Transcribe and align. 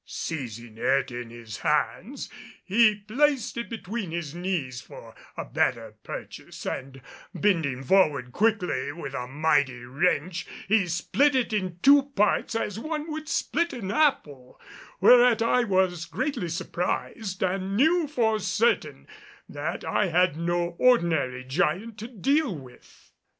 Seizing 0.03 0.79
it 0.79 1.11
in 1.11 1.29
his 1.29 1.57
hands 1.57 2.27
he 2.63 2.95
placed 3.07 3.55
it 3.55 3.69
between 3.69 4.09
his 4.09 4.33
knees 4.33 4.81
for 4.81 5.13
a 5.37 5.45
better 5.45 5.93
purchase 6.03 6.65
and, 6.65 7.03
bending 7.35 7.83
forward 7.83 8.31
quickly, 8.31 8.91
with 8.91 9.13
a 9.13 9.27
mighty 9.27 9.83
wrench, 9.83 10.47
he 10.67 10.87
split 10.87 11.35
it 11.35 11.53
in 11.53 11.77
two 11.83 12.01
parts 12.15 12.55
as 12.55 12.79
one 12.79 13.11
would 13.11 13.29
split 13.29 13.73
an 13.73 13.91
apple; 13.91 14.59
whereat 15.01 15.43
I 15.43 15.65
was 15.65 16.05
greatly 16.05 16.49
surprised, 16.49 17.43
and 17.43 17.75
knew 17.77 18.07
for 18.07 18.39
certain 18.39 19.07
that 19.47 19.85
I 19.85 20.07
had 20.07 20.35
no 20.35 20.69
ordinary 20.79 21.43
giant 21.43 21.99
to 21.99 22.07
deal 22.07 22.57
with. 22.57 23.11